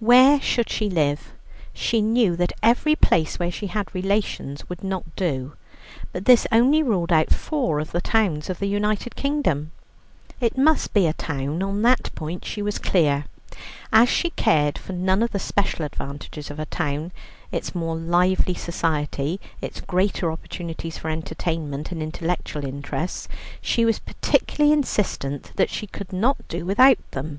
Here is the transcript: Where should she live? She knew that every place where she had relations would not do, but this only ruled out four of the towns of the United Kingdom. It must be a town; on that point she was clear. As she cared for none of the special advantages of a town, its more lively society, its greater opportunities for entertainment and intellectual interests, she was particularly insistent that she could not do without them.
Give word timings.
Where 0.00 0.40
should 0.40 0.68
she 0.70 0.90
live? 0.90 1.30
She 1.72 2.02
knew 2.02 2.34
that 2.34 2.52
every 2.64 2.96
place 2.96 3.38
where 3.38 3.52
she 3.52 3.68
had 3.68 3.94
relations 3.94 4.68
would 4.68 4.82
not 4.82 5.14
do, 5.14 5.52
but 6.12 6.24
this 6.24 6.48
only 6.50 6.82
ruled 6.82 7.12
out 7.12 7.32
four 7.32 7.78
of 7.78 7.92
the 7.92 8.00
towns 8.00 8.50
of 8.50 8.58
the 8.58 8.66
United 8.66 9.14
Kingdom. 9.14 9.70
It 10.40 10.58
must 10.58 10.92
be 10.92 11.06
a 11.06 11.12
town; 11.12 11.62
on 11.62 11.82
that 11.82 12.12
point 12.16 12.44
she 12.44 12.60
was 12.60 12.80
clear. 12.80 13.26
As 13.92 14.08
she 14.08 14.30
cared 14.30 14.78
for 14.78 14.94
none 14.94 15.22
of 15.22 15.30
the 15.30 15.38
special 15.38 15.84
advantages 15.84 16.50
of 16.50 16.58
a 16.58 16.66
town, 16.66 17.12
its 17.52 17.72
more 17.72 17.94
lively 17.94 18.54
society, 18.54 19.38
its 19.62 19.80
greater 19.80 20.32
opportunities 20.32 20.98
for 20.98 21.08
entertainment 21.08 21.92
and 21.92 22.02
intellectual 22.02 22.64
interests, 22.64 23.28
she 23.60 23.84
was 23.84 24.00
particularly 24.00 24.72
insistent 24.72 25.52
that 25.54 25.70
she 25.70 25.86
could 25.86 26.12
not 26.12 26.48
do 26.48 26.66
without 26.66 26.98
them. 27.12 27.38